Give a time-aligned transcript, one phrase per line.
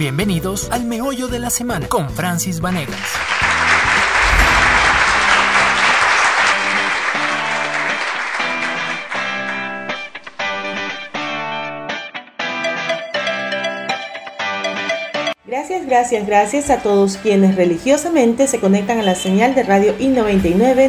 [0.00, 2.96] Bienvenidos al Meollo de la Semana con Francis Vanegas.
[15.44, 20.88] Gracias, gracias, gracias a todos quienes religiosamente se conectan a la señal de radio I99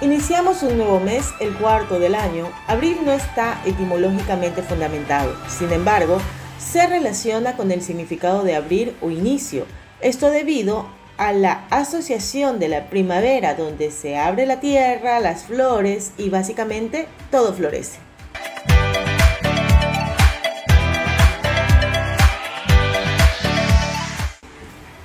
[0.02, 2.50] Iniciamos un nuevo mes, el cuarto del año.
[2.66, 5.34] Abril no está etimológicamente fundamentado.
[5.48, 6.18] Sin embargo,
[6.60, 9.66] se relaciona con el significado de abrir o inicio.
[10.00, 10.86] Esto debido
[11.16, 17.08] a la asociación de la primavera donde se abre la tierra, las flores y básicamente
[17.30, 17.98] todo florece.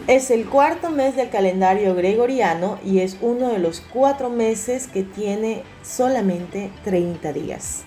[0.07, 5.01] Es el cuarto mes del calendario gregoriano y es uno de los cuatro meses que
[5.01, 7.85] tiene solamente 30 días.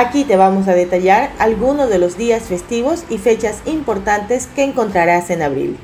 [0.00, 5.28] Aquí te vamos a detallar algunos de los días festivos y fechas importantes que encontrarás
[5.28, 5.76] en abril.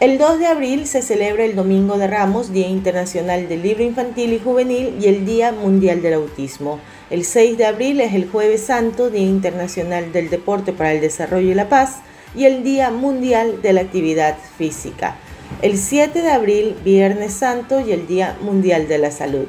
[0.00, 4.32] El 2 de abril se celebra el Domingo de Ramos, Día Internacional del Libro Infantil
[4.32, 6.80] y Juvenil y el Día Mundial del Autismo.
[7.08, 11.52] El 6 de abril es el Jueves Santo, Día Internacional del Deporte para el Desarrollo
[11.52, 11.98] y la Paz,
[12.34, 15.14] y el Día Mundial de la Actividad Física.
[15.62, 19.46] El 7 de abril, Viernes Santo y el Día Mundial de la Salud.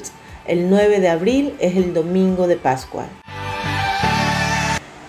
[0.48, 3.06] El 9 de abril es el Domingo de Pascua.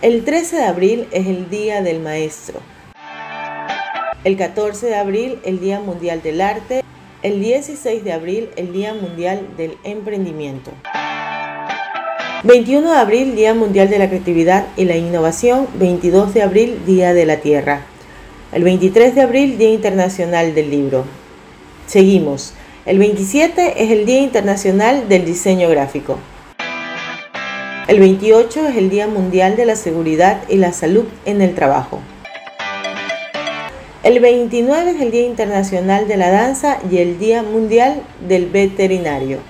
[0.03, 2.61] El 13 de abril es el Día del Maestro.
[4.25, 6.83] El 14 de abril, el Día Mundial del Arte.
[7.23, 10.73] El 16 de abril, el Día Mundial del Emprendimiento.
[12.43, 15.69] 21 de abril, Día Mundial de la Creatividad y la Innovación.
[15.75, 17.83] 22 de abril, Día de la Tierra.
[18.53, 21.05] El 23 de abril, Día Internacional del Libro.
[21.87, 22.55] Seguimos.
[22.87, 26.19] El 27 es el Día Internacional del Diseño Gráfico.
[27.89, 32.01] El 28 es el Día Mundial de la Seguridad y la Salud en el Trabajo.
[34.03, 39.41] El 29 es el Día Internacional de la Danza y el Día Mundial del Veterinario.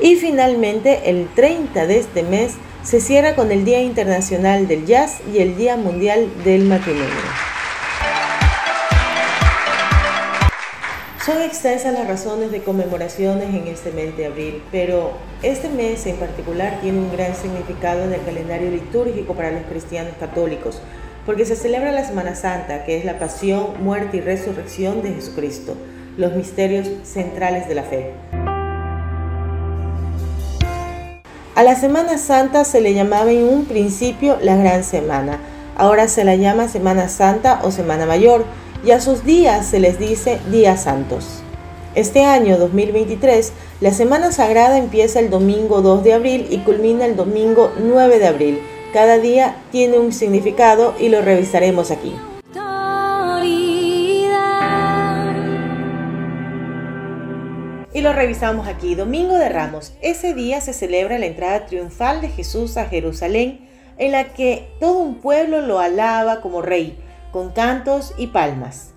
[0.00, 5.18] Y finalmente, el 30 de este mes se cierra con el Día Internacional del Jazz
[5.30, 7.51] y el Día Mundial del Matrimonio.
[11.24, 15.12] Son extensas las razones de conmemoraciones en este mes de abril, pero
[15.44, 20.14] este mes en particular tiene un gran significado en el calendario litúrgico para los cristianos
[20.18, 20.82] católicos,
[21.24, 25.76] porque se celebra la Semana Santa, que es la pasión, muerte y resurrección de Jesucristo,
[26.16, 28.14] los misterios centrales de la fe.
[31.54, 35.38] A la Semana Santa se le llamaba en un principio la Gran Semana,
[35.76, 38.44] ahora se la llama Semana Santa o Semana Mayor
[38.84, 41.42] y a sus días se les dice días santos.
[41.94, 47.16] Este año 2023, la Semana Sagrada empieza el domingo 2 de abril y culmina el
[47.16, 48.62] domingo 9 de abril.
[48.92, 52.14] Cada día tiene un significado y lo revisaremos aquí.
[57.94, 58.94] Y lo revisamos aquí.
[58.94, 59.92] Domingo de Ramos.
[60.00, 64.98] Ese día se celebra la entrada triunfal de Jesús a Jerusalén, en la que todo
[64.98, 66.96] un pueblo lo alaba como rey,
[67.32, 68.92] con cantos y palmas.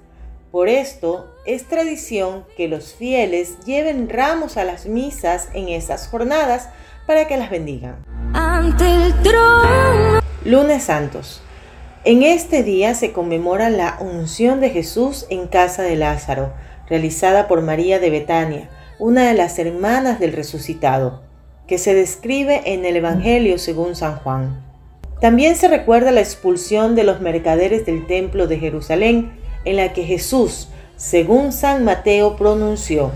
[0.52, 6.70] Por esto es tradición que los fieles lleven ramos a las misas en esas jornadas
[7.08, 7.96] para que las bendigan.
[8.34, 10.22] Ante el trono.
[10.44, 11.42] Lunes Santos.
[12.04, 16.54] En este día se conmemora la unción de Jesús en casa de Lázaro,
[16.88, 18.70] realizada por María de Betania,
[19.00, 21.24] una de las hermanas del resucitado,
[21.68, 24.65] que se describe en el Evangelio según San Juan.
[25.26, 29.32] También se recuerda la expulsión de los mercaderes del templo de Jerusalén,
[29.64, 30.68] en la que Jesús,
[30.98, 33.12] según San Mateo, pronunció,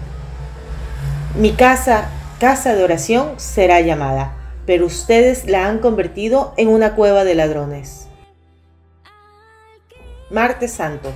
[1.35, 2.09] Mi casa,
[2.39, 4.33] casa de oración, será llamada,
[4.65, 8.07] pero ustedes la han convertido en una cueva de ladrones.
[10.31, 11.11] Martes Santo.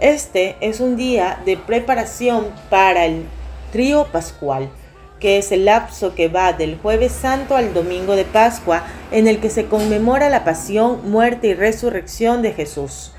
[0.00, 3.26] Este es un día de preparación para el
[3.70, 4.70] trío pascual,
[5.26, 9.40] que es el lapso que va del jueves santo al domingo de Pascua, en el
[9.40, 13.10] que se conmemora la pasión, muerte y resurrección de Jesús.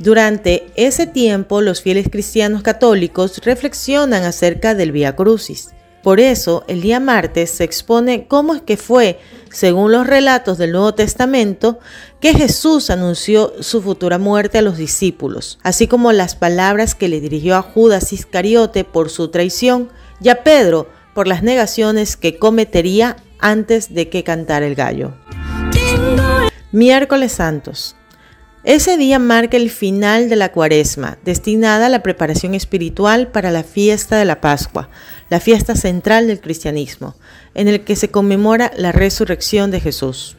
[0.00, 5.72] Durante ese tiempo, los fieles cristianos católicos reflexionan acerca del Via Crucis.
[6.02, 9.20] Por eso, el día martes se expone cómo es que fue,
[9.52, 11.78] según los relatos del Nuevo Testamento,
[12.22, 17.20] que Jesús anunció su futura muerte a los discípulos, así como las palabras que le
[17.20, 19.90] dirigió a Judas Iscariote por su traición
[20.20, 25.14] y a Pedro por las negaciones que cometería antes de que cantara el gallo.
[26.70, 27.96] Miércoles Santos.
[28.62, 33.64] Ese día marca el final de la cuaresma, destinada a la preparación espiritual para la
[33.64, 34.90] fiesta de la Pascua,
[35.28, 37.16] la fiesta central del cristianismo,
[37.54, 40.36] en el que se conmemora la resurrección de Jesús.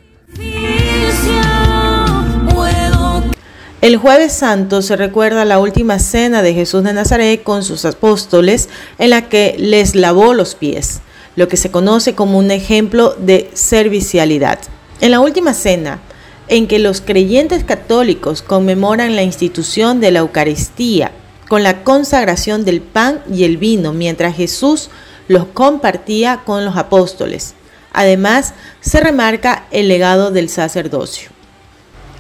[3.84, 8.70] El jueves santo se recuerda la última cena de Jesús de Nazaret con sus apóstoles
[8.98, 11.02] en la que les lavó los pies,
[11.36, 14.58] lo que se conoce como un ejemplo de servicialidad.
[15.02, 16.00] En la última cena,
[16.48, 21.12] en que los creyentes católicos conmemoran la institución de la Eucaristía
[21.50, 24.92] con la consagración del pan y el vino mientras Jesús
[25.28, 27.54] los compartía con los apóstoles.
[27.92, 31.33] Además, se remarca el legado del sacerdocio.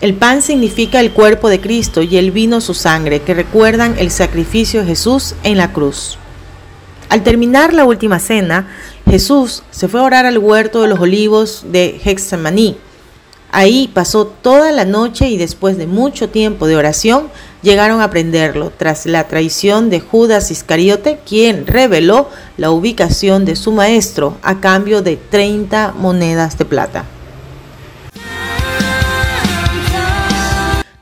[0.01, 4.11] El pan significa el cuerpo de Cristo y el vino su sangre, que recuerdan el
[4.11, 6.17] sacrificio de Jesús en la cruz.
[7.09, 8.67] Al terminar la última cena,
[9.09, 12.77] Jesús se fue a orar al huerto de los olivos de Hexamaní
[13.55, 17.29] Ahí pasó toda la noche y después de mucho tiempo de oración
[17.61, 23.71] llegaron a prenderlo tras la traición de Judas Iscariote, quien reveló la ubicación de su
[23.71, 27.05] maestro a cambio de 30 monedas de plata.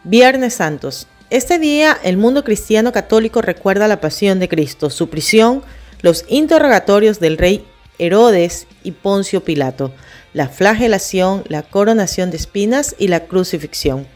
[0.03, 1.07] Viernes Santos.
[1.29, 5.63] Este día el mundo cristiano católico recuerda la pasión de Cristo, su prisión,
[6.01, 7.65] los interrogatorios del rey
[7.99, 9.93] Herodes y Poncio Pilato
[10.33, 14.07] la flagelación, la coronación de espinas y la crucifixión.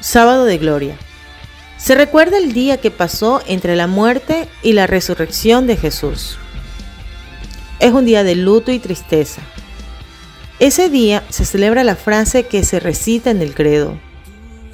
[0.00, 0.96] Sábado de Gloria.
[1.76, 6.38] Se recuerda el día que pasó entre la muerte y la resurrección de Jesús.
[7.80, 9.42] Es un día de luto y tristeza.
[10.60, 13.96] Ese día se celebra la frase que se recita en el credo.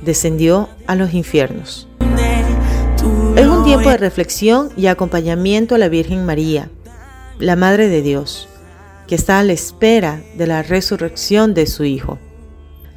[0.01, 1.89] Descendió a los infiernos.
[3.37, 6.71] Es un tiempo de reflexión y acompañamiento a la Virgen María,
[7.39, 8.49] la Madre de Dios,
[9.07, 12.19] que está a la espera de la resurrección de su Hijo.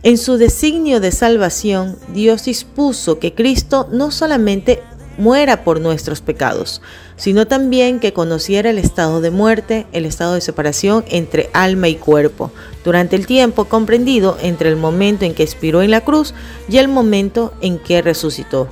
[0.04, 4.82] En su designio de salvación, Dios dispuso que Cristo no solamente
[5.18, 6.82] muera por nuestros pecados,
[7.16, 11.96] sino también que conociera el estado de muerte, el estado de separación entre alma y
[11.96, 12.52] cuerpo,
[12.84, 16.34] durante el tiempo comprendido entre el momento en que expiró en la cruz
[16.70, 18.70] y el momento en que resucitó.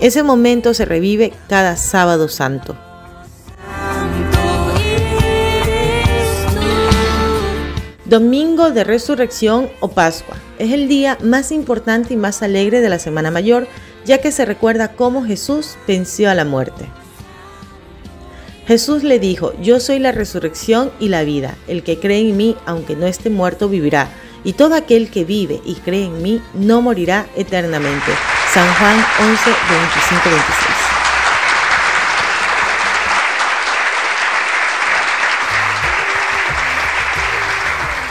[0.00, 2.76] Ese momento se revive cada sábado santo.
[8.04, 10.36] Domingo de Resurrección o Pascua.
[10.58, 13.66] Es el día más importante y más alegre de la Semana Mayor,
[14.04, 16.86] ya que se recuerda cómo Jesús venció a la muerte.
[18.66, 22.56] Jesús le dijo, yo soy la resurrección y la vida, el que cree en mí,
[22.64, 24.08] aunque no esté muerto, vivirá,
[24.42, 28.12] y todo aquel que vive y cree en mí, no morirá eternamente.
[28.52, 30.73] San Juan 11, 25, 26.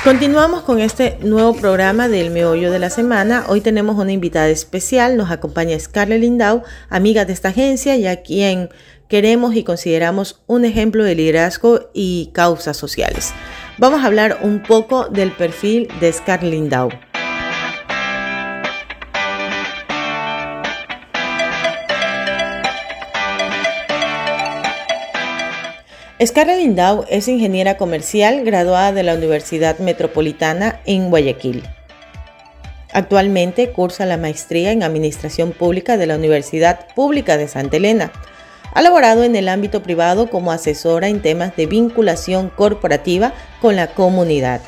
[0.03, 3.45] Continuamos con este nuevo programa del Meollo de la Semana.
[3.47, 8.21] Hoy tenemos una invitada especial, nos acompaña Scarlett Lindau, amiga de esta agencia y a
[8.21, 8.67] quien
[9.07, 13.33] queremos y consideramos un ejemplo de liderazgo y causas sociales.
[13.77, 16.89] Vamos a hablar un poco del perfil de Scarlett Lindau.
[26.25, 31.63] Scarlett Lindau es ingeniera comercial graduada de la Universidad Metropolitana en Guayaquil.
[32.93, 38.11] Actualmente cursa la maestría en Administración Pública de la Universidad Pública de Santa Elena.
[38.73, 43.87] Ha laborado en el ámbito privado como asesora en temas de vinculación corporativa con la
[43.87, 44.61] comunidad.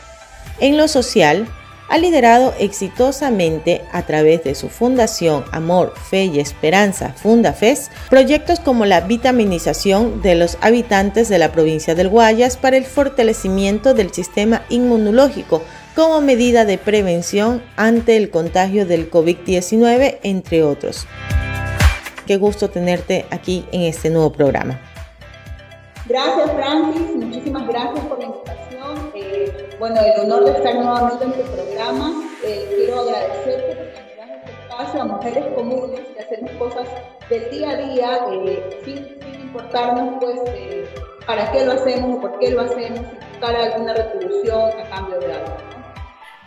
[0.59, 1.47] En lo social,
[1.87, 8.85] ha liderado exitosamente a través de su fundación Amor, Fe y Esperanza, FundaFes, proyectos como
[8.85, 14.63] la vitaminización de los habitantes de la provincia del Guayas para el fortalecimiento del sistema
[14.69, 15.61] inmunológico
[15.95, 21.07] como medida de prevención ante el contagio del COVID-19, entre otros.
[22.27, 24.81] Qué gusto tenerte aquí en este nuevo programa.
[26.07, 27.15] Gracias, Francis.
[27.15, 29.11] Muchísimas gracias por la invitación.
[29.15, 32.13] Eh, bueno, el honor de estar nuevamente en tu programa.
[32.43, 36.87] Eh, quiero agradecerte porque das este espacio a mujeres comunes que hacemos cosas
[37.27, 38.97] del día a día eh, sin,
[39.41, 40.39] importarnos pues
[41.25, 45.19] para qué lo hacemos o por qué lo hacemos, sin buscar alguna retribución a cambio
[45.19, 45.74] de algo.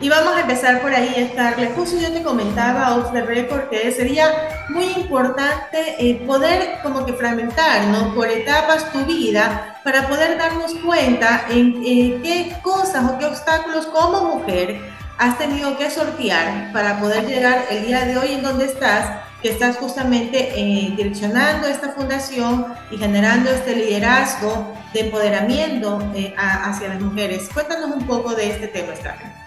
[0.01, 1.75] Y vamos a empezar por ahí, Scarlett.
[1.75, 4.31] Justo yo te comentaba off record que sería
[4.69, 8.15] muy importante eh, poder como que fragmentar, ¿no?
[8.15, 14.35] Por etapas tu vida para poder darnos cuenta en qué cosas o qué obstáculos como
[14.35, 14.79] mujer
[15.17, 19.49] has tenido que sortear para poder llegar el día de hoy en donde estás, que
[19.49, 27.01] estás justamente eh, direccionando esta fundación y generando este liderazgo de empoderamiento eh, hacia las
[27.01, 27.49] mujeres.
[27.53, 29.38] Cuéntanos un poco de este tema, Scarlett.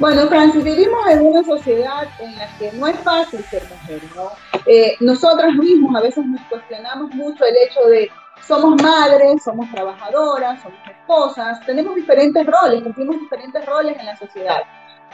[0.00, 4.30] Bueno, Francis, vivimos en una sociedad en la que no es fácil ser mujer, ¿no?
[4.64, 8.10] Eh, nosotras mismos a veces nos cuestionamos mucho el hecho de
[8.48, 14.62] somos madres, somos trabajadoras, somos esposas, tenemos diferentes roles, cumplimos diferentes roles en la sociedad.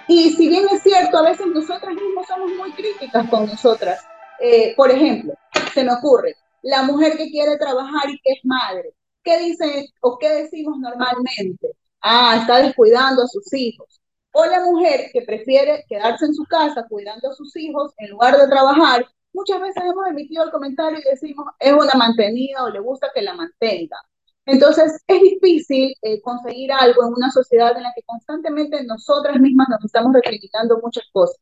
[0.07, 4.07] Y si bien es cierto, a veces nosotras mismas somos muy críticas con nosotras.
[4.39, 5.35] Eh, por ejemplo,
[5.75, 10.17] se me ocurre, la mujer que quiere trabajar y que es madre, ¿qué dice o
[10.17, 11.73] qué decimos normalmente?
[12.01, 14.01] Ah, está descuidando a sus hijos.
[14.39, 18.37] O la mujer que prefiere quedarse en su casa cuidando a sus hijos en lugar
[18.37, 22.81] de trabajar, muchas veces hemos emitido el comentario y decimos, es una mantenida o le
[22.81, 23.97] gusta que la mantenga.
[24.45, 29.69] Entonces, es difícil eh, conseguir algo en una sociedad en la que constantemente nosotras mismas
[29.71, 31.41] nos estamos recriminando muchas cosas.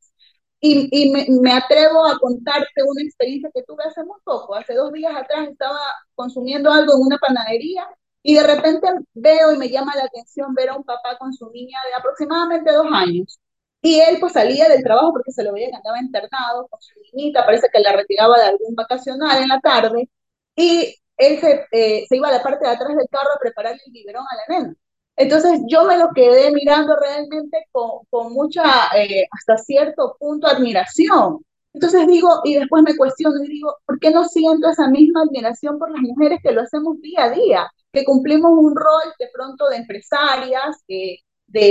[0.61, 4.55] Y, y me, me, atrevo a contarte una experiencia que tuve hace muy poco.
[4.55, 5.81] Hace dos días atrás estaba
[6.15, 7.89] consumiendo algo en una panadería
[8.25, 11.51] y de repente veo y me llama la atención ver a un papá con su
[11.51, 13.39] niña de aproximadamente dos años.
[13.83, 16.95] Y él pues salía del trabajo porque se lo veía que andaba internado con su
[17.13, 20.09] niñita, parece que la retiraba de algún vacacional en la tarde.
[20.57, 23.75] Y él se, eh, se iba a la parte de atrás del carro a preparar
[23.75, 24.75] el biberón a la nena.
[25.17, 28.63] Entonces yo me lo quedé mirando realmente con, con mucha,
[28.97, 31.45] eh, hasta cierto punto, admiración.
[31.75, 35.79] Entonces digo, y después me cuestiono y digo, ¿por qué no siento esa misma admiración
[35.79, 37.71] por las mujeres que lo hacemos día a día?
[37.95, 41.21] Que cumplimos un rol de pronto de empresarias, de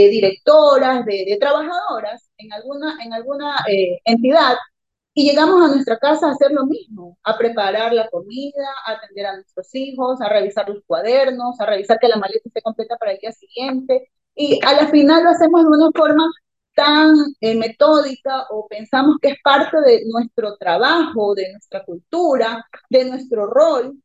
[0.09, 4.55] directoras, de, trabajadoras en alguna, en alguna eh, entidad
[5.13, 9.25] y llegamos a nuestra casa a hacer lo mismo, a preparar la comida, a atender
[9.27, 13.11] a nuestros hijos, a revisar los cuadernos, a revisar que la maleta esté completa para
[13.11, 14.09] el día siguiente.
[14.35, 16.25] Y a la final lo hacemos de una forma
[16.75, 23.05] tan eh, metódica o pensamos que es parte de nuestro trabajo, de nuestra cultura, de
[23.05, 24.01] nuestro rol,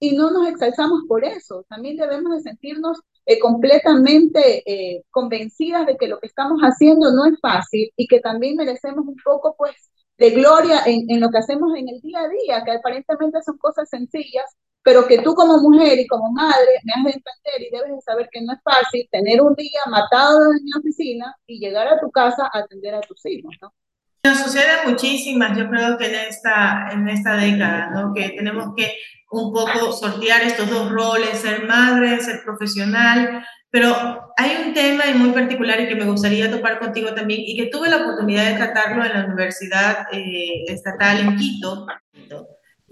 [0.00, 1.64] y no nos exalzamos por eso.
[1.68, 7.26] También debemos de sentirnos eh, completamente eh, convencidas de que lo que estamos haciendo no
[7.26, 9.76] es fácil y que también merecemos un poco, pues,
[10.16, 13.58] de gloria en, en, lo que hacemos en el día a día, que aparentemente son
[13.58, 14.44] cosas sencillas,
[14.82, 18.00] pero que tú como mujer y como madre me has de entender y debes de
[18.00, 22.00] saber que no es fácil tener un día matado en la oficina y llegar a
[22.00, 23.72] tu casa a atender a tus hijos, ¿no?
[24.22, 28.12] Nos sucede muchísimas, yo creo que en esta, en esta década, ¿no?
[28.12, 28.94] Que tenemos que
[29.30, 33.94] un poco sortear estos dos roles, ser madre, ser profesional, pero
[34.36, 37.88] hay un tema muy particular y que me gustaría topar contigo también y que tuve
[37.88, 41.86] la oportunidad de tratarlo en la Universidad eh, Estatal en Quito,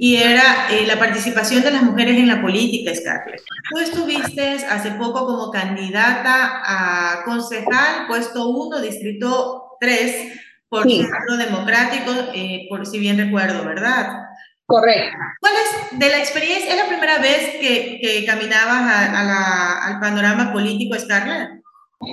[0.00, 3.42] y era eh, la participación de las mujeres en la política, Scarlett.
[3.68, 11.37] Tú estuviste hace poco como candidata a concejal, puesto 1, distrito 3, por el Centro
[11.37, 14.27] Democrático, eh, por si bien recuerdo, ¿verdad?
[14.69, 15.17] Correcto.
[15.41, 16.75] ¿Cuál es de la experiencia?
[16.75, 21.63] ¿Es la primera vez que, que caminabas a, la, al panorama político, Scarlett?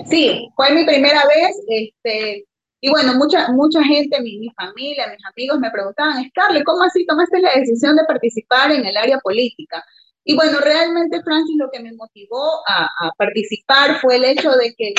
[0.09, 1.53] Sí, fue mi primera vez.
[1.67, 2.45] Este,
[2.79, 7.05] y bueno, mucha, mucha gente, mi, mi, familia, mis amigos me preguntaban, Scarlett, ¿cómo así
[7.05, 9.83] tomaste la decisión de participar en el área política?
[10.23, 14.73] Y bueno, realmente, Francis, lo que me motivó a, a participar fue el hecho de
[14.77, 14.93] que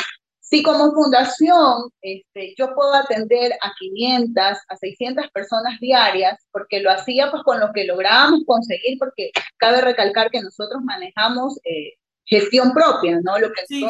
[0.48, 6.90] si como fundación este, yo puedo atender a 500, a 600 personas diarias, porque lo
[6.90, 12.72] hacía pues con lo que lográbamos conseguir, porque cabe recalcar que nosotros manejamos eh, gestión
[12.72, 13.38] propia, ¿no?
[13.38, 13.84] Lo que sí,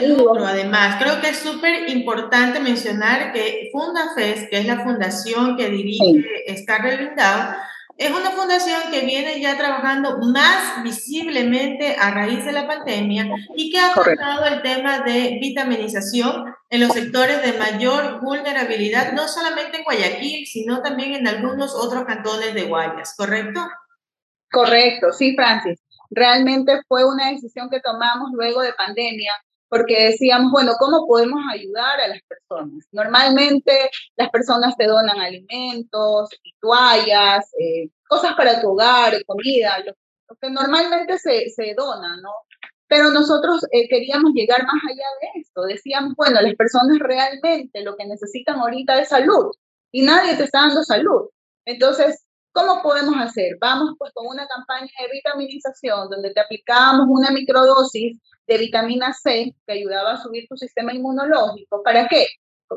[0.00, 1.02] el lucro, además.
[1.02, 6.04] Creo que es súper importante mencionar que FundaFest, que es la fundación que dirige
[6.46, 6.56] sí.
[6.62, 7.54] Scarlett Lindau,
[7.98, 13.72] es una fundación que viene ya trabajando más visiblemente a raíz de la pandemia y
[13.72, 19.78] que ha tratado el tema de vitaminización en los sectores de mayor vulnerabilidad, no solamente
[19.78, 23.68] en Guayaquil, sino también en algunos otros cantones de Guayas, ¿correcto?
[24.48, 25.80] Correcto, sí, Francis.
[26.10, 29.32] Realmente fue una decisión que tomamos luego de pandemia
[29.68, 32.84] porque decíamos, bueno, ¿cómo podemos ayudar a las personas?
[32.92, 39.92] Normalmente las personas te donan alimentos, toallas, eh, cosas para tu hogar, comida, lo,
[40.28, 42.30] lo que normalmente se, se, dona, ¿no?
[42.86, 45.62] Pero nosotros eh, queríamos llegar más allá de esto.
[45.62, 49.52] Decíamos, bueno, las personas realmente lo que necesitan ahorita es salud
[49.92, 51.28] y nadie te está dando salud.
[51.66, 52.24] Entonces,
[52.58, 53.56] ¿Cómo podemos hacer?
[53.60, 59.54] Vamos pues con una campaña de vitaminización donde te aplicamos una microdosis de vitamina C
[59.66, 61.82] que ayudaba a subir tu sistema inmunológico.
[61.82, 62.26] ¿Para qué?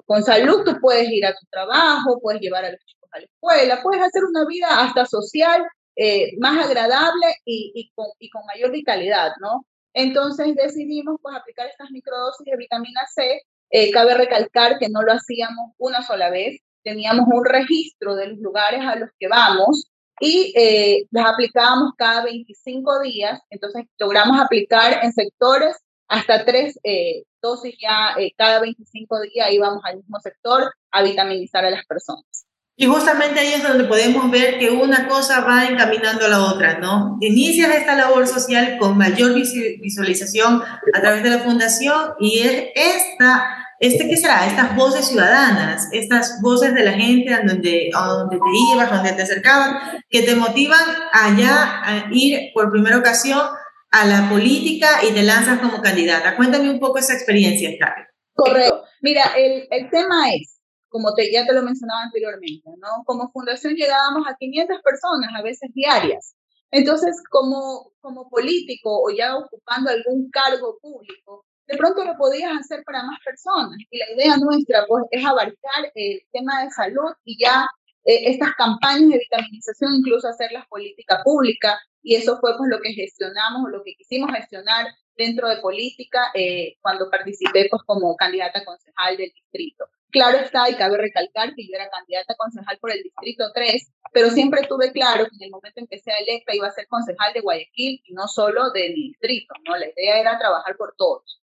[0.06, 3.26] Con salud tú puedes ir a tu trabajo, puedes llevar a los chicos a la
[3.26, 8.08] escuela, puedes hacer una vida hasta social eh, más agradable y, con,
[8.46, 9.66] mayor vitalidad, ¿no?
[9.94, 13.42] Entonces decidimos pues aplicar estas microdosis de vitamina C.
[13.70, 18.40] Eh, cabe recalcar que no lo hacíamos una sola vez, teníamos un registro de los
[18.40, 19.91] lugares a los que vamos
[20.22, 25.76] y eh, las aplicábamos cada 25 días, entonces logramos aplicar en sectores
[26.08, 31.66] hasta tres eh, dosis ya eh, cada 25 días íbamos al mismo sector a vitaminizar
[31.66, 32.46] a las personas.
[32.76, 36.80] Y justamente ahí es donde podemos ver que una cosa va encaminando a la otra,
[36.80, 37.18] ¿no?
[37.20, 40.62] Inicias esta labor social con mayor visualización
[40.94, 44.46] a través de la fundación y es esta este, ¿qué será?
[44.46, 49.12] Estas voces ciudadanas, estas voces de la gente a donde, a donde te ibas, donde
[49.14, 53.42] te acercaban, que te motivan allá a ir por primera ocasión
[53.90, 56.36] a la política y te lanzas como candidata.
[56.36, 58.08] Cuéntame un poco esa experiencia, Scarlett.
[58.36, 58.84] Correcto.
[59.02, 63.04] Mira, el, el tema es, como te, ya te lo mencionaba anteriormente, ¿no?
[63.04, 66.36] Como fundación llegábamos a 500 personas, a veces diarias.
[66.70, 72.84] Entonces, como, como político o ya ocupando algún cargo público, de pronto lo podías hacer
[72.84, 73.78] para más personas.
[73.90, 77.68] Y la idea nuestra pues, es abarcar el tema de salud y ya
[78.04, 81.80] eh, estas campañas de vitaminización, incluso hacerlas política pública.
[82.04, 86.78] Y eso fue pues, lo que gestionamos lo que quisimos gestionar dentro de política eh,
[86.82, 89.86] cuando participé pues, como candidata concejal del distrito.
[90.12, 94.30] Claro está, y cabe recalcar que yo era candidata concejal por el Distrito 3, pero
[94.30, 97.32] siempre tuve claro que en el momento en que sea electa iba a ser concejal
[97.34, 99.78] de Guayaquil y no solo del distrito, ¿no?
[99.78, 101.41] La idea era trabajar por todos.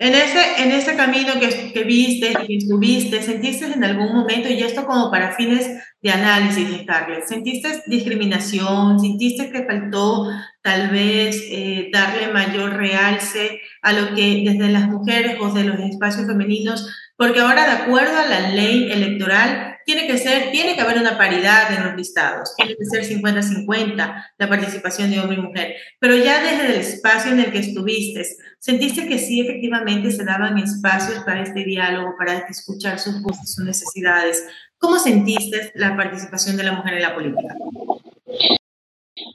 [0.00, 4.62] En ese, en ese camino que, que viste, que estuviste, ¿sentiste en algún momento, y
[4.62, 5.68] esto como para fines
[6.00, 9.00] de análisis, Scarlett, ¿sentiste discriminación?
[9.00, 10.28] ¿Sentiste que faltó
[10.62, 15.80] tal vez eh, darle mayor realce a lo que desde las mujeres o de los
[15.80, 16.88] espacios femeninos?
[17.16, 21.16] Porque ahora, de acuerdo a la ley electoral, tiene que ser, tiene que haber una
[21.16, 25.76] paridad en los listados, tiene que ser 50-50 la participación de hombre y mujer.
[25.98, 28.22] Pero ya desde el espacio en el que estuviste,
[28.58, 33.64] ¿sentiste que sí efectivamente se daban espacios para este diálogo, para escuchar sus voces, sus
[33.64, 34.46] necesidades?
[34.76, 37.54] ¿Cómo sentiste la participación de la mujer en la política?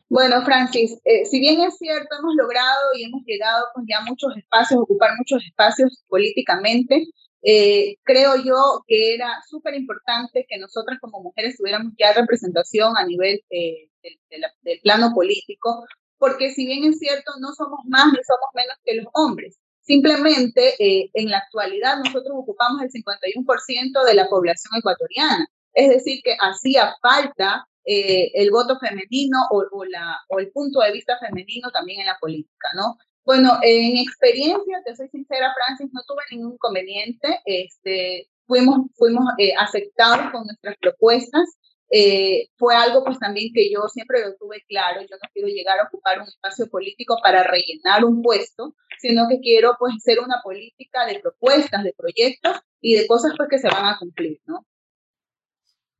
[0.07, 4.37] Bueno, Francis, eh, si bien es cierto, hemos logrado y hemos llegado con ya muchos
[4.37, 7.07] espacios, ocupar muchos espacios políticamente,
[7.45, 13.05] eh, creo yo que era súper importante que nosotras como mujeres tuviéramos ya representación a
[13.05, 15.85] nivel eh, del, plano político,
[16.17, 19.59] porque si bien es cierto, no somos más ni somos menos que los hombres.
[19.81, 25.45] Simplemente eh, en la actualidad nosotros ocupamos el 51% de la población ecuatoriana.
[25.73, 30.93] Es decir, que hacía falta el voto femenino o, o, la, o el punto de
[30.93, 32.95] vista femenino también en la política, ¿no?
[33.25, 37.39] Bueno, en experiencia, te soy sincera, Francis, no tuve ningún inconveniente.
[37.45, 41.57] Este, fuimos fuimos eh, aceptados con nuestras propuestas.
[41.89, 45.79] Eh, fue algo pues también que yo siempre lo tuve claro, yo no quiero llegar
[45.79, 50.41] a ocupar un espacio político para rellenar un puesto, sino que quiero pues hacer una
[50.43, 54.65] política de propuestas, de proyectos y de cosas pues que se van a cumplir, ¿no?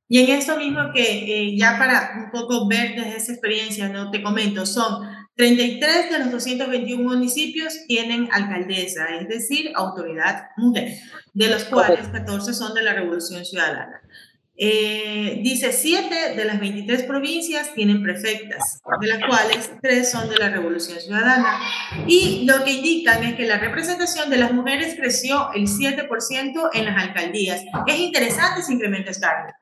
[0.07, 4.09] Y en esto mismo que eh, ya para un poco ver desde esa experiencia, ¿no?
[4.09, 5.03] Te comento, son
[5.35, 10.95] 33 de los 221 municipios tienen alcaldesa, es decir, autoridad mujer,
[11.33, 14.01] de los cuales 14 son de la Revolución Ciudadana.
[14.55, 20.37] Eh, dice 7 de las 23 provincias tienen prefectas, de las cuales 3 son de
[20.37, 21.57] la Revolución Ciudadana.
[22.07, 26.85] Y lo que indican es que la representación de las mujeres creció el 7% en
[26.85, 27.63] las alcaldías.
[27.87, 29.55] Es interesante ese incremento, Scarlett.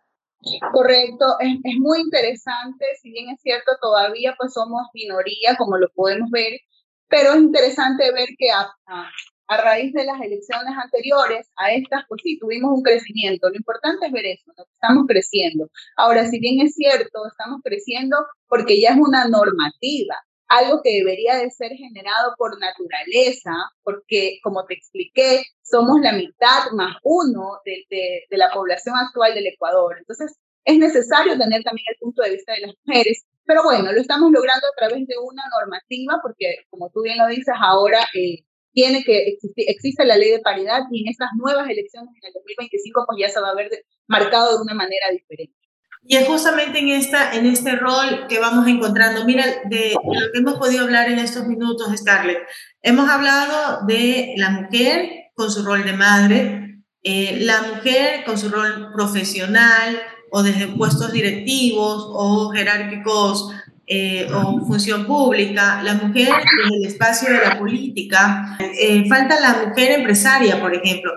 [0.73, 5.89] Correcto, es, es, muy interesante, si bien es cierto, todavía pues somos minoría, como lo
[5.91, 6.59] podemos ver,
[7.07, 12.21] pero es interesante ver que a, a, raíz de las elecciones anteriores a estas, pues
[12.23, 13.49] sí, tuvimos un crecimiento.
[13.49, 15.69] Lo importante es ver eso, estamos creciendo.
[15.97, 18.15] Ahora, si bien es cierto, estamos creciendo
[18.47, 20.15] porque ya es una normativa,
[20.51, 23.51] algo que debería de ser generado por naturaleza,
[23.83, 29.47] porque como te expliqué, somos la mitad más uno de, de, la población actual del
[29.47, 29.95] Ecuador.
[29.97, 34.01] Entonces, es necesario tener también el punto de vista de las mujeres, pero bueno, lo
[34.01, 38.43] estamos logrando a través de una normativa, porque como tú bien lo dices, ahora eh,
[38.73, 42.33] tiene que existir, existe la ley de paridad y en estas nuevas elecciones en el
[42.33, 43.69] 2025 pues ya se va a ver
[44.07, 45.60] marcado de una manera diferente.
[46.03, 49.23] Y es justamente en, esta, en este rol que vamos encontrando.
[49.25, 52.39] Mira, de, lo que hemos podido hablar en estos minutos, Scarlett,
[52.81, 58.49] hemos hablado de la mujer con su rol de madre, eh, la mujer con su
[58.49, 59.99] rol profesional
[60.31, 63.51] o desde puestos directivos o jerárquicos
[63.87, 69.65] eh, o función pública, la mujer en el espacio de la política, eh, falta la
[69.67, 71.11] mujer empresaria, por ejemplo.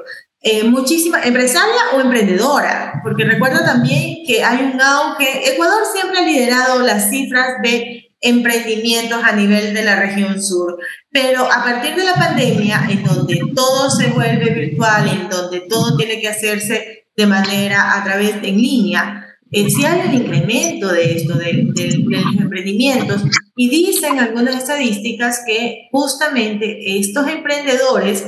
[0.46, 6.22] Eh, muchísima empresaria o emprendedora, porque recuerdo también que hay un auge, Ecuador siempre ha
[6.22, 10.76] liderado las cifras de emprendimientos a nivel de la región sur,
[11.10, 15.96] pero a partir de la pandemia, en donde todo se vuelve virtual, en donde todo
[15.96, 20.92] tiene que hacerse de manera a través de en línea, eh, si hay un incremento
[20.92, 23.22] de esto, de, los emprendimientos,
[23.56, 28.24] y dicen algunas estadísticas que justamente estos emprendedores,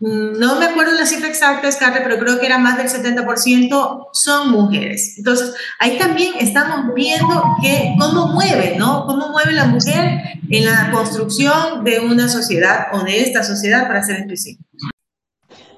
[0.00, 4.50] no me acuerdo la cifra exacta, Scarlett, pero creo que era más del 70%, son
[4.50, 5.14] mujeres.
[5.18, 9.06] Entonces, ahí también estamos viendo que cómo mueve, ¿no?
[9.06, 14.04] Cómo mueve la mujer en la construcción de una sociedad o de esta sociedad, para
[14.04, 14.66] ser específicos.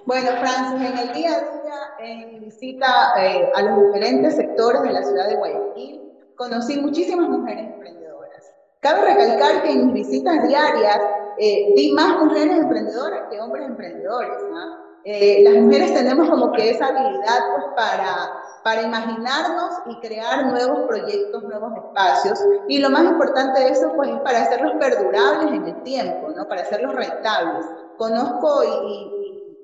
[0.05, 4.83] Bueno, Francis, en el día a día, en mi visita eh, a los diferentes sectores
[4.83, 6.01] de la ciudad de Guayaquil,
[6.37, 8.45] conocí muchísimas mujeres emprendedoras.
[8.81, 10.99] Cabe recalcar que en mis visitas diarias
[11.41, 14.33] eh, vi más mujeres emprendedoras que hombres emprendedores.
[15.05, 20.87] Eh, las mujeres tenemos como que esa habilidad pues, para, para imaginarnos y crear nuevos
[20.87, 22.39] proyectos, nuevos espacios.
[22.69, 26.47] Y lo más importante de eso pues, es para hacerlos perdurables en el tiempo, ¿no?
[26.47, 27.67] para hacerlos rentables.
[27.97, 29.21] Conozco y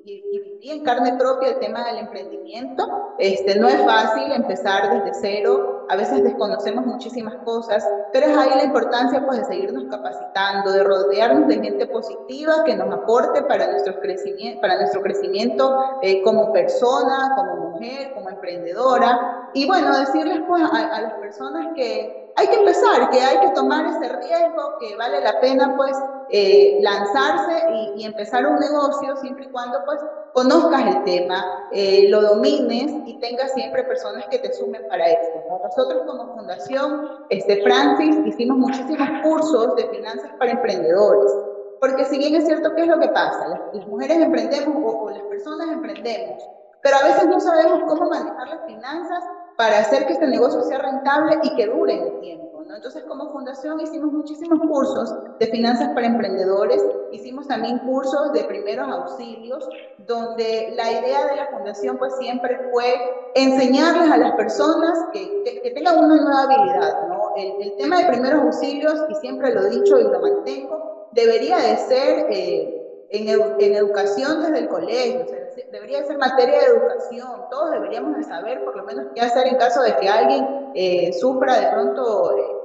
[0.06, 3.14] y, viví en carne propia el tema del emprendimiento.
[3.18, 8.50] Este, no es fácil empezar desde cero, a veces desconocemos muchísimas cosas, pero es ahí
[8.56, 13.70] la importancia pues, de seguirnos capacitando, de rodearnos de gente positiva que nos aporte para
[13.70, 19.50] nuestro crecimiento, para nuestro crecimiento eh, como persona, como mujer, como emprendedora.
[19.54, 23.50] Y bueno, decirles pues, a, a las personas que hay que empezar, que hay que
[23.50, 25.96] tomar ese riesgo, que vale la pena pues
[26.28, 27.64] eh, lanzarse
[27.96, 29.98] y, empezar un negocio siempre y cuando pues
[30.36, 35.42] conozcas el tema, eh, lo domines y tengas siempre personas que te sumen para esto.
[35.64, 41.32] Nosotros como fundación, este, Francis, hicimos muchísimos cursos de finanzas para emprendedores.
[41.80, 43.48] Porque si bien es cierto, ¿qué es lo que pasa?
[43.72, 46.46] Las, mujeres emprendemos o, o las personas emprendemos,
[46.82, 49.24] pero a veces no sabemos cómo manejar las finanzas
[49.56, 52.45] para hacer que este negocio sea rentable y que dure en el tiempo.
[52.76, 58.86] Entonces, como fundación hicimos muchísimos cursos de finanzas para emprendedores, hicimos también cursos de primeros
[58.86, 62.94] auxilios, donde la idea de la fundación pues siempre fue
[63.34, 67.08] enseñarles a las personas que, que, tengan una nueva habilidad.
[67.08, 67.34] ¿no?
[67.34, 71.56] El, el, tema de primeros auxilios, y siempre lo he dicho y lo mantengo, debería
[71.56, 75.24] de ser eh, en, en, educación desde el colegio.
[75.24, 79.22] O sea, debería ser materia de educación, todos deberíamos de saber por lo menos qué
[79.22, 82.55] hacer en caso de que alguien eh, sufra de pronto, eh,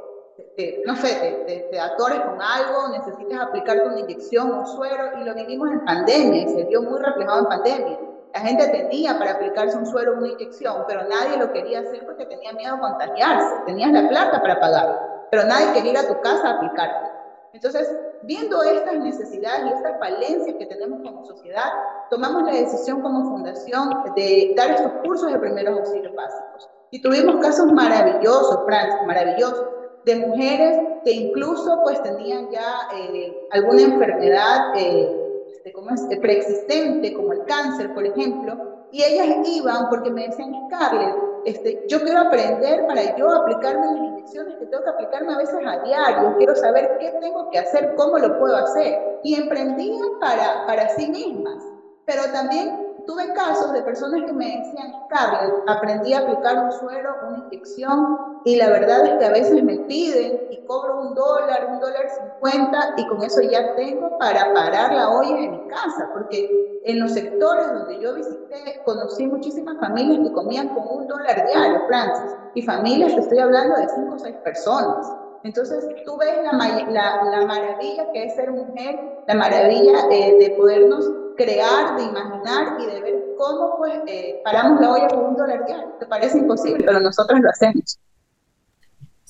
[0.86, 5.34] no sé, de, de, actores con algo, necesites aplicarte una inyección, un suero, y lo
[5.34, 8.00] vivimos en pandemia, y se vio muy reflejado en pandemia.
[8.34, 12.26] La gente tenía para aplicarse un suero una inyección, pero nadie lo quería hacer porque
[12.26, 14.98] tenía miedo a contagiarse, tenías la plata para pagarlo,
[15.30, 17.10] pero nadie quería ir a tu casa a aplicarte.
[17.54, 21.66] Entonces, viendo estas necesidades y estas falencias que tenemos como sociedad,
[22.10, 26.70] tomamos la decisión como fundación de dar estos cursos de primeros auxilios básicos.
[26.92, 29.66] Y tuvimos casos maravillosos, Franz, maravillosos,
[30.06, 35.22] de mujeres que incluso pues tenían ya eh, alguna enfermedad eh,
[35.54, 36.02] este, ¿cómo es?
[36.20, 38.58] preexistente, como el cáncer, por ejemplo,
[38.92, 43.98] y ellas iban porque me decían, Scarlett, este, yo quiero aprender para yo aplicarme las
[43.98, 47.94] inyecciones que tengo que aplicarme a veces a diario, quiero saber qué tengo que hacer,
[47.96, 49.20] cómo lo puedo hacer.
[49.24, 51.64] Y emprendían para, para sí mismas.
[52.06, 57.16] Pero también tuve casos de personas que me decían, Carlos, aprendí a aplicar un suero,
[57.28, 61.68] una inyección, y la verdad es que a veces me piden y cobro un dólar,
[61.70, 66.10] un dólar cincuenta, y con eso ya tengo para parar la olla en mi casa,
[66.14, 71.46] porque en los sectores donde yo visité, conocí muchísimas familias que comían con un dólar
[71.46, 75.08] diario, Francis, y familias, estoy hablando de cinco o seis personas.
[75.44, 76.52] Entonces, tú ves la,
[76.90, 82.80] la, la, maravilla que es ser mujer, la maravilla eh, de podernos crear, de imaginar
[82.80, 85.96] y de ver cómo pues eh, paramos la olla con un dólar diario.
[86.00, 87.98] Te parece imposible, pero nosotros lo hacemos.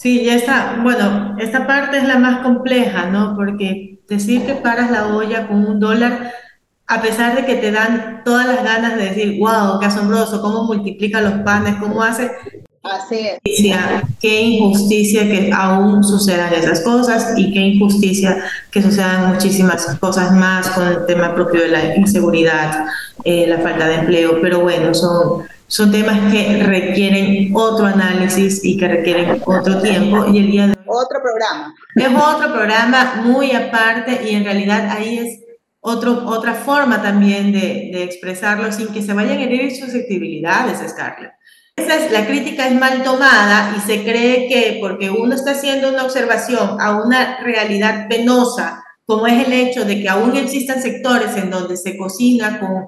[0.01, 0.79] Sí, ya está.
[0.81, 3.35] Bueno, esta parte es la más compleja, ¿no?
[3.35, 6.31] Porque decir que paras la olla con un dólar,
[6.87, 10.63] a pesar de que te dan todas las ganas de decir, wow, qué asombroso, cómo
[10.63, 12.31] multiplica los panes, cómo hace,
[12.83, 13.29] Así
[14.19, 20.67] Qué injusticia que aún sucedan esas cosas y qué injusticia que sucedan muchísimas cosas más
[20.71, 22.87] con el tema propio de la inseguridad,
[23.23, 24.41] eh, la falta de empleo.
[24.41, 30.25] Pero bueno, son, son temas que requieren otro análisis y que requieren otro tiempo.
[30.27, 31.73] Y el día de Otro programa.
[31.95, 35.39] Es otro programa muy aparte y en realidad ahí es
[35.79, 41.31] otro, otra forma también de, de expresarlo sin que se vayan a herir susceptibilidades, Scarlett
[41.77, 45.87] Esa es, la crítica es mal tomada y se cree que porque uno está haciendo
[45.87, 48.80] una observación a una realidad penosa,
[49.11, 52.87] como es el hecho de que aún existan sectores en donde se cocina con,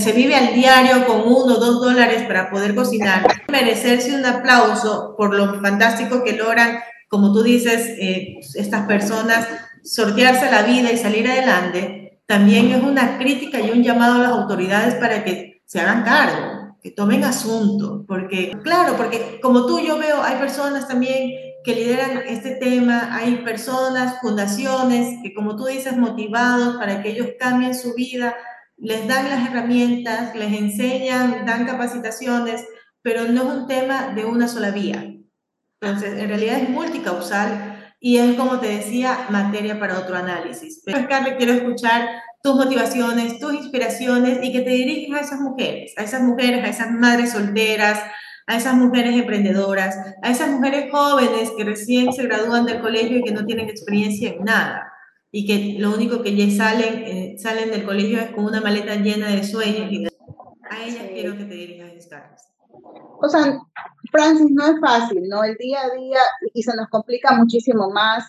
[0.00, 5.14] se vive al diario con uno o dos dólares para poder cocinar, merecerse un aplauso
[5.16, 9.46] por lo fantástico que logran, como tú dices, eh, estas personas
[9.84, 14.32] sortearse la vida y salir adelante, también es una crítica y un llamado a las
[14.32, 19.96] autoridades para que se hagan cargo que tomen asunto, porque, claro, porque como tú yo
[19.96, 21.30] veo, hay personas también
[21.64, 27.28] que lideran este tema, hay personas, fundaciones que como tú dices, motivados para que ellos
[27.40, 28.36] cambien su vida,
[28.76, 32.66] les dan las herramientas, les enseñan, dan capacitaciones,
[33.00, 35.14] pero no es un tema de una sola vía.
[35.80, 40.82] Entonces, en realidad es multicausal y es, como te decía, materia para otro análisis.
[40.84, 42.06] Pero, Carmen, quiero escuchar
[42.42, 46.68] tus motivaciones, tus inspiraciones y que te diriges a esas mujeres, a esas mujeres, a
[46.68, 47.98] esas madres solteras,
[48.46, 53.22] a esas mujeres emprendedoras, a esas mujeres jóvenes que recién se gradúan del colegio y
[53.22, 54.92] que no tienen experiencia en nada
[55.30, 58.96] y que lo único que ya salen, eh, salen del colegio es con una maleta
[58.96, 59.90] llena de sueños.
[59.90, 60.06] Y
[60.70, 62.40] a ellas quiero que te dirijas, Carlos.
[63.20, 63.58] O sea,
[64.12, 65.42] Francis, no es fácil, ¿no?
[65.42, 66.20] El día a día
[66.52, 68.24] y se nos complica muchísimo más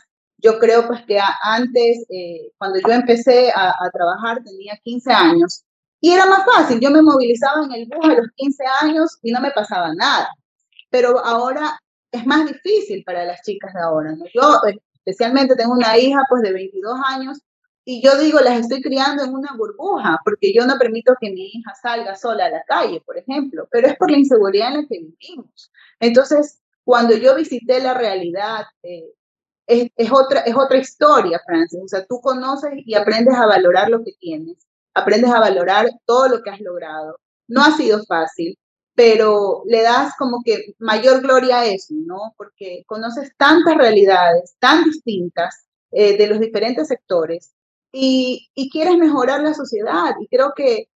[0.46, 5.65] yo creo pues que antes, eh, cuando yo empecé a, trabajar, tenía 15 años
[6.06, 6.80] y era más fácil.
[6.80, 10.30] Yo me movilizaba en el bus a los 15 años y no me pasaba nada.
[10.92, 11.80] Pero ahora
[12.12, 14.16] es más difícil para las chicas de ahora.
[14.32, 14.62] Yo
[15.04, 17.42] especialmente tengo una hija pues de 22 años
[17.84, 21.48] y yo digo, las estoy criando en una burbuja, porque yo no permito que mi
[21.48, 24.88] hija salga sola a la calle, por ejemplo, pero es por la inseguridad en la
[24.88, 25.72] que vivimos.
[26.00, 29.12] Entonces, cuando yo visité la realidad eh,
[29.66, 31.82] es, otra, es otra historia, Francis.
[31.84, 36.28] O sea, tú conoces y aprendes a valorar lo que tienes, aprendes a valorar todo
[36.30, 37.20] lo que has logrado.
[37.48, 38.58] No ha sido fácil,
[38.96, 42.34] pero le das como que mayor gloria a eso, ¿no?
[42.38, 47.54] Porque conoces tantas realidades tan distintas eh, de los diferentes sectores
[47.92, 50.16] y, y quieres mejorar la sociedad.
[50.20, 50.90] Y creo que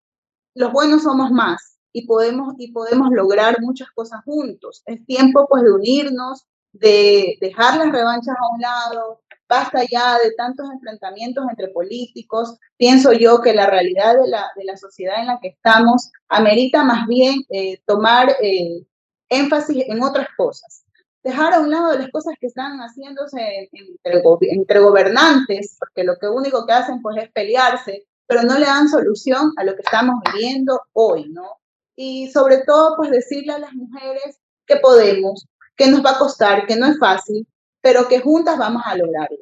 [0.56, 4.82] los buenos somos más y podemos, y podemos lograr muchas cosas juntos.
[4.86, 10.32] Es tiempo pues de unirnos, de dejar las revanchas a un lado, basta ya de
[10.38, 12.58] tantos enfrentamientos entre políticos.
[12.78, 16.84] Pienso yo que la realidad de la, de la sociedad en la que estamos amerita
[16.84, 18.86] más bien eh, tomar eh,
[19.28, 20.86] énfasis en otras cosas.
[21.24, 26.74] Dejar a un lado las cosas que están haciéndose entre, gobernantes, porque lo único que
[26.74, 31.28] hacen pues es pelearse, pero no le dan solución a lo que estamos viviendo hoy,
[31.30, 31.58] ¿no?
[31.96, 36.66] Y sobre todo pues decirle a las mujeres que podemos, que nos va a costar,
[36.68, 37.46] que no es fácil,
[37.82, 39.38] pero que juntas vamos a lograrlo.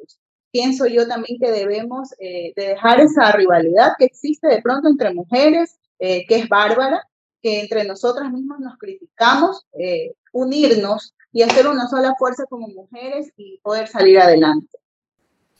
[0.50, 5.12] Pienso yo también que debemos eh, de dejar esa rivalidad que existe de pronto entre
[5.12, 7.02] mujeres, eh, que es bárbara,
[7.42, 13.30] que entre nosotras mismas nos criticamos, eh, unirnos y hacer una sola fuerza como mujeres
[13.36, 14.78] y poder salir adelante.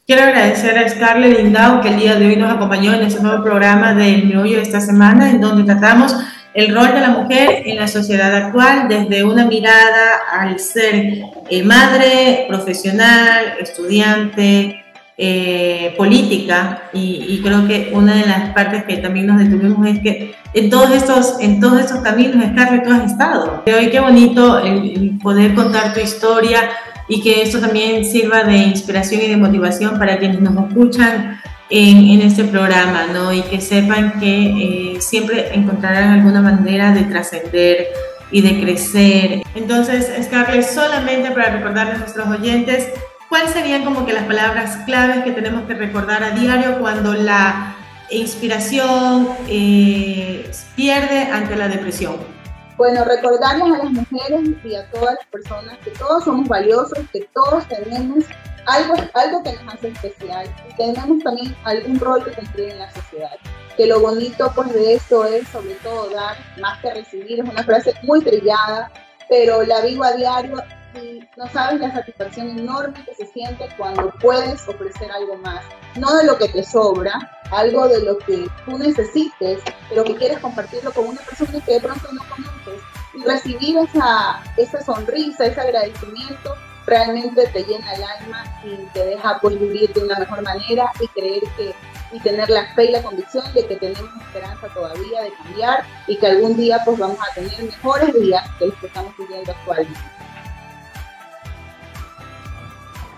[0.07, 3.45] Quiero agradecer a Scarlett Lindau que el día de hoy nos acompañó en este nuevo
[3.45, 6.14] programa del Meollo de esta semana, en donde tratamos
[6.59, 11.62] el rol de la mujer en la sociedad actual desde una mirada al ser eh,
[11.62, 14.85] madre, profesional, estudiante,
[15.16, 20.35] eh, política y, creo que una de las partes que también nos detuvimos es que
[20.53, 23.62] en todos estos, en todos estos caminos, Scarlett, tú has estado.
[23.66, 26.71] Hoy qué bonito el poder contar tu historia
[27.07, 32.22] y que esto también sirva de inspiración y de motivación para quienes nos escuchan en,
[32.22, 33.33] este programa, ¿no?
[33.33, 37.88] Y que sepan que eh, siempre encontrarán alguna manera de trascender
[38.31, 39.42] y de crecer.
[39.54, 42.88] Entonces, Scarlett, solamente para recordarles a nuestros oyentes,
[43.28, 47.76] ¿cuáles serían como que las palabras claves que tenemos que recordar a diario cuando la
[48.11, 52.38] inspiración eh, pierde ante la depresión?
[52.79, 57.29] Bueno, recordarles a las mujeres y a todas las personas que todos somos valiosos, que
[57.35, 58.25] todos tenemos
[58.67, 63.37] algo, algo que nos hace especial tenemos también algún rol que cumplir en la sociedad.
[63.77, 67.64] Que lo bonito pues de esto es sobre todo dar más que recibir, es una
[67.64, 68.93] frase muy trillada,
[69.29, 70.62] pero la vivo a diario
[70.94, 75.64] y no sabes la satisfacción enorme que se siente cuando puedes ofrecer algo más,
[75.96, 77.12] no de lo que te sobra,
[77.51, 81.81] algo de lo que tú necesites, pero que quieres compartirlo con una persona que de
[81.81, 82.83] pronto no conoces
[83.14, 86.55] y recibir esa, esa sonrisa, ese agradecimiento
[86.87, 91.09] realmente te llena el alma y te deja pues vivir de una mejor manera y
[91.09, 91.74] creer que
[92.11, 96.16] y tener la fe y la convicción de que tenemos esperanza todavía de cambiar y
[96.16, 100.01] que algún día pues vamos a tener mejores días que los que estamos viviendo actualmente.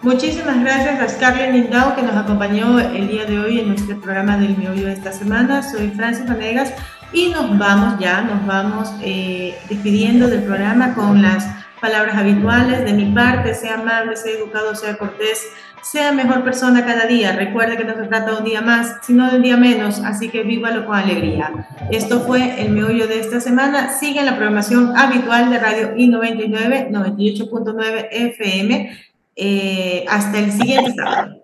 [0.02, 4.38] Muchísimas gracias a Scarlett Lindau que nos acompañó el día de hoy en nuestro programa
[4.38, 5.62] del Mi de esta semana.
[5.62, 6.72] Soy Francis Vanegas
[7.12, 11.46] Y nos vamos ya, nos vamos eh, despidiendo del programa con las
[11.82, 15.46] palabras habituales de mi parte, sea amable, sea educado, sea cortés,
[15.82, 17.32] sea mejor persona cada día.
[17.32, 20.30] Recuerde que no se trata de un día más, sino de un día menos, así
[20.30, 21.52] que vívalo con alegría.
[21.90, 23.90] Esto fue el meollo de esta semana.
[23.90, 29.09] Sigue la programación habitual de Radio I99, 98.9 FM.
[30.08, 31.40] Hasta el siguiente sábado.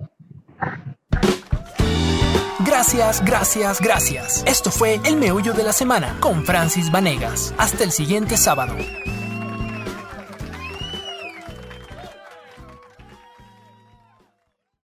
[2.66, 4.44] Gracias, gracias, gracias.
[4.46, 7.54] Esto fue El Meollo de la Semana con Francis Vanegas.
[7.58, 8.74] Hasta el siguiente sábado.